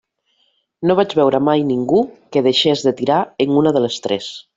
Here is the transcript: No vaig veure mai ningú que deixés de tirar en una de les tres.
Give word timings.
No 0.91 0.95
vaig 0.99 1.11
veure 1.19 1.41
mai 1.49 1.65
ningú 1.67 1.99
que 2.37 2.43
deixés 2.47 2.87
de 2.87 2.95
tirar 3.03 3.19
en 3.47 3.55
una 3.63 3.75
de 3.77 3.85
les 3.89 4.01
tres. 4.09 4.37